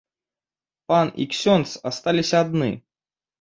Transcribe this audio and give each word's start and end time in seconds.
Пан 0.91 1.11
і 1.25 1.27
ксёндз 1.33 1.75
асталіся 1.91 2.35
адны. 2.47 2.71